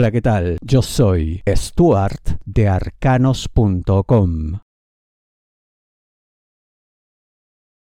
[0.00, 0.56] Hola, ¿qué tal?
[0.62, 4.60] Yo soy Stuart de arcanos.com.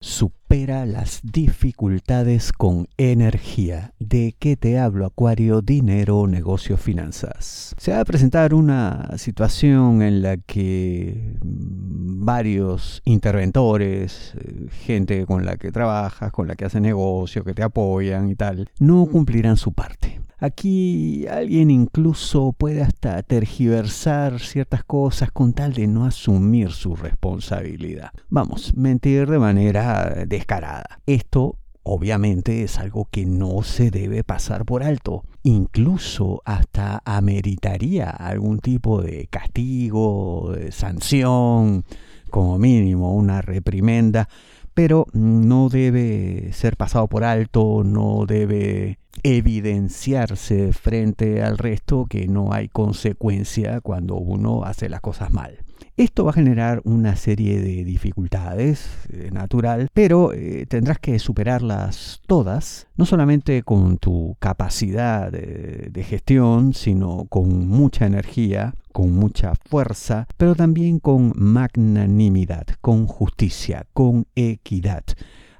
[0.00, 3.94] Supera las dificultades con energía.
[4.00, 5.62] ¿De qué te hablo, Acuario?
[5.62, 7.72] Dinero, negocio, finanzas.
[7.78, 15.56] Se va a presentar una situación en la que varios interventores, eh, gente con la
[15.56, 19.72] que trabajas, con la que haces negocio, que te apoyan y tal, no cumplirán su
[19.72, 20.21] parte.
[20.42, 28.10] Aquí alguien incluso puede hasta tergiversar ciertas cosas con tal de no asumir su responsabilidad.
[28.28, 30.98] Vamos, mentir de manera descarada.
[31.06, 35.22] Esto obviamente es algo que no se debe pasar por alto.
[35.44, 41.84] Incluso hasta ameritaría algún tipo de castigo, de sanción,
[42.30, 44.28] como mínimo una reprimenda,
[44.74, 52.52] pero no debe ser pasado por alto, no debe evidenciarse frente al resto que no
[52.52, 55.58] hay consecuencia cuando uno hace las cosas mal.
[55.96, 62.22] Esto va a generar una serie de dificultades, eh, natural, pero eh, tendrás que superarlas
[62.26, 70.26] todas, no solamente con tu capacidad de gestión, sino con mucha energía, con mucha fuerza,
[70.36, 75.04] pero también con magnanimidad, con justicia, con equidad.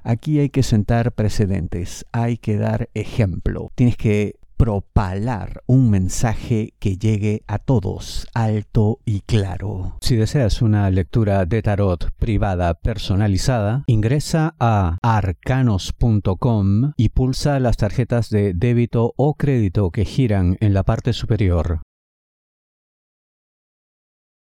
[0.03, 3.71] Aquí hay que sentar precedentes, hay que dar ejemplo.
[3.75, 9.97] Tienes que propalar un mensaje que llegue a todos, alto y claro.
[10.01, 18.29] Si deseas una lectura de tarot privada personalizada, ingresa a arcanos.com y pulsa las tarjetas
[18.29, 21.81] de débito o crédito que giran en la parte superior.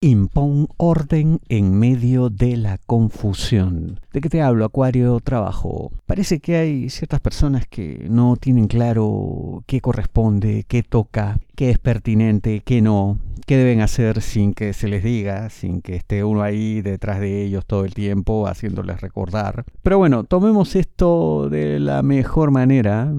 [0.05, 4.01] Impón orden en medio de la confusión.
[4.13, 5.19] ¿De qué te hablo, Acuario?
[5.21, 5.93] Trabajo.
[6.05, 11.79] Parece que hay ciertas personas que no tienen claro qué corresponde, qué toca, qué es
[11.79, 16.43] pertinente, qué no, qué deben hacer sin que se les diga, sin que esté uno
[16.43, 19.65] ahí detrás de ellos todo el tiempo haciéndoles recordar.
[19.83, 23.11] Pero bueno, tomemos esto de la mejor manera,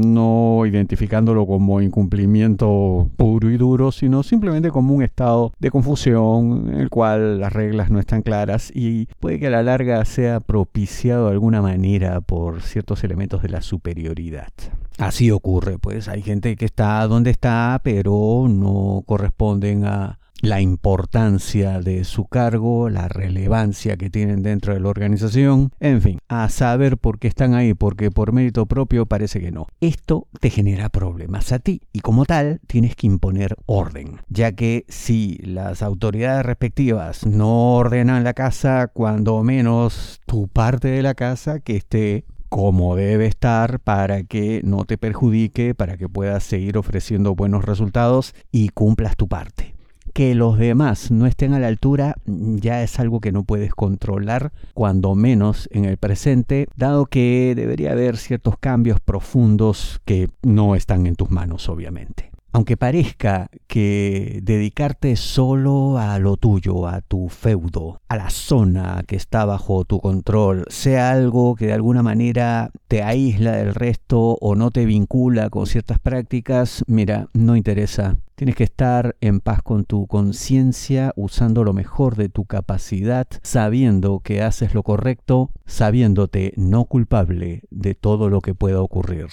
[0.00, 6.80] no identificándolo como incumplimiento puro y duro, sino simplemente como un estado de confusión en
[6.80, 11.26] el cual las reglas no están claras y puede que a la larga sea propiciado
[11.26, 14.52] de alguna manera por ciertos elementos de la superioridad.
[14.98, 21.80] Así ocurre, pues hay gente que está donde está, pero no corresponden a la importancia
[21.80, 26.98] de su cargo, la relevancia que tienen dentro de la organización, en fin, a saber
[26.98, 29.68] por qué están ahí, porque por mérito propio parece que no.
[29.80, 34.84] Esto te genera problemas a ti y como tal tienes que imponer orden, ya que
[34.88, 41.60] si las autoridades respectivas no ordenan la casa, cuando menos tu parte de la casa
[41.60, 47.36] que esté como debe estar para que no te perjudique, para que puedas seguir ofreciendo
[47.36, 49.71] buenos resultados y cumplas tu parte.
[50.12, 54.52] Que los demás no estén a la altura ya es algo que no puedes controlar,
[54.74, 61.06] cuando menos en el presente, dado que debería haber ciertos cambios profundos que no están
[61.06, 62.31] en tus manos, obviamente.
[62.54, 69.16] Aunque parezca que dedicarte solo a lo tuyo, a tu feudo, a la zona que
[69.16, 74.54] está bajo tu control, sea algo que de alguna manera te aísla del resto o
[74.54, 78.18] no te vincula con ciertas prácticas, mira, no interesa.
[78.34, 84.20] Tienes que estar en paz con tu conciencia, usando lo mejor de tu capacidad, sabiendo
[84.20, 89.28] que haces lo correcto, sabiéndote no culpable de todo lo que pueda ocurrir.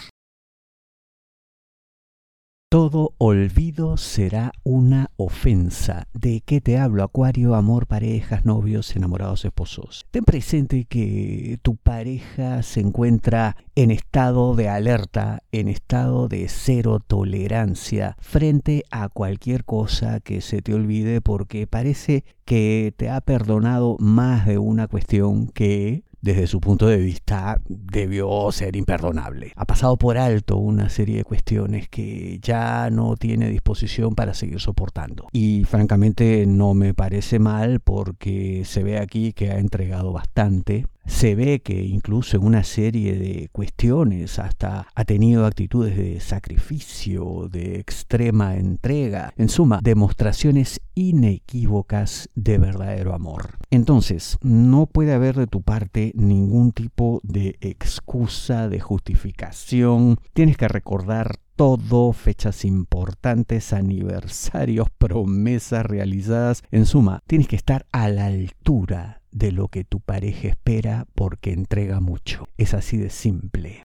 [2.71, 6.07] Todo olvido será una ofensa.
[6.13, 7.55] ¿De qué te hablo, Acuario?
[7.55, 10.05] Amor, parejas, novios, enamorados, esposos.
[10.11, 16.99] Ten presente que tu pareja se encuentra en estado de alerta, en estado de cero
[16.99, 23.97] tolerancia frente a cualquier cosa que se te olvide porque parece que te ha perdonado
[23.99, 29.53] más de una cuestión que desde su punto de vista debió ser imperdonable.
[29.55, 34.59] Ha pasado por alto una serie de cuestiones que ya no tiene disposición para seguir
[34.59, 35.27] soportando.
[35.31, 41.35] Y francamente no me parece mal porque se ve aquí que ha entregado bastante se
[41.35, 47.79] ve que incluso en una serie de cuestiones hasta ha tenido actitudes de sacrificio, de
[47.79, 53.57] extrema entrega, en suma, demostraciones inequívocas de verdadero amor.
[53.71, 60.17] Entonces, no puede haber de tu parte ningún tipo de excusa, de justificación.
[60.33, 66.63] Tienes que recordar todo, fechas importantes, aniversarios, promesas realizadas.
[66.71, 71.51] En suma, tienes que estar a la altura de lo que tu pareja espera porque
[71.51, 72.47] entrega mucho.
[72.55, 73.83] Es así de simple.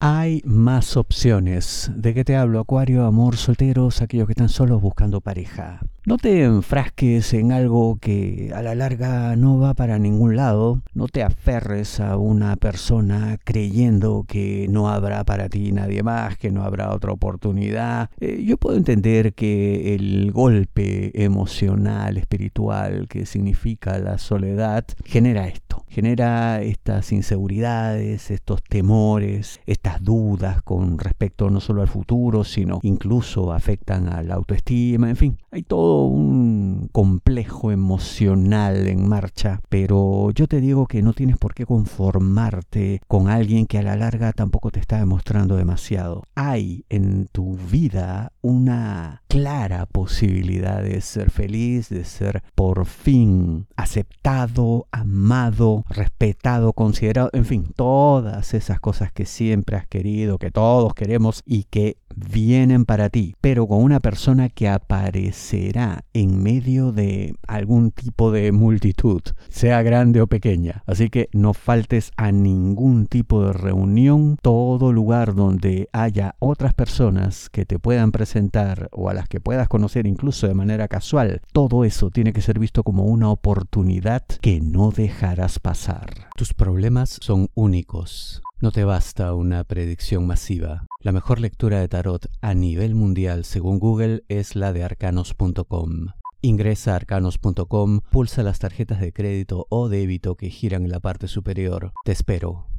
[0.00, 1.90] Hay más opciones.
[1.94, 2.58] ¿De qué te hablo?
[2.60, 5.82] Acuario, amor, solteros, aquellos que están solos buscando pareja.
[6.04, 10.82] No te enfrasques en algo que a la larga no va para ningún lado.
[10.94, 16.50] No te aferres a una persona creyendo que no habrá para ti nadie más, que
[16.50, 18.10] no habrá otra oportunidad.
[18.18, 25.61] Eh, yo puedo entender que el golpe emocional, espiritual que significa la soledad genera esto.
[25.88, 33.52] Genera estas inseguridades, estos temores, estas dudas con respecto no solo al futuro, sino incluso
[33.52, 40.46] afectan a la autoestima, en fin, hay todo un complejo emocional en marcha, pero yo
[40.46, 44.70] te digo que no tienes por qué conformarte con alguien que a la larga tampoco
[44.70, 46.24] te está demostrando demasiado.
[46.34, 54.88] Hay en tu vida una clara posibilidad de ser feliz, de ser por fin aceptado,
[54.92, 61.42] amado, respetado, considerado, en fin, todas esas cosas que siempre has querido, que todos queremos
[61.46, 67.90] y que vienen para ti, pero con una persona que aparecerá en medio de algún
[67.90, 70.82] tipo de multitud, sea grande o pequeña.
[70.86, 77.48] Así que no faltes a ningún tipo de reunión, todo lugar donde haya otras personas
[77.48, 81.40] que te puedan presentar o a las que puedas conocer incluso de manera casual.
[81.52, 86.28] Todo eso tiene que ser visto como una oportunidad que no dejarás pasar.
[86.36, 88.42] Tus problemas son únicos.
[88.60, 90.86] No te basta una predicción masiva.
[91.00, 96.08] La mejor lectura de tarot a nivel mundial según Google es la de arcanos.com.
[96.42, 101.28] Ingresa a arcanos.com, pulsa las tarjetas de crédito o débito que giran en la parte
[101.28, 101.92] superior.
[102.04, 102.71] Te espero.